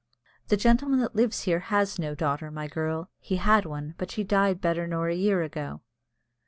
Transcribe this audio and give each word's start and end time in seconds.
"The 0.47 0.57
gentleman 0.57 0.99
that 1.01 1.15
lives 1.15 1.41
here 1.43 1.59
has 1.59 1.99
no 1.99 2.15
daughter, 2.15 2.49
my 2.49 2.67
girl. 2.67 3.11
He 3.19 3.35
had 3.35 3.67
one, 3.67 3.93
but 3.99 4.09
she 4.09 4.23
died 4.23 4.59
better 4.59 4.87
nor 4.87 5.09
a 5.09 5.15
year 5.15 5.43
ago." 5.43 5.81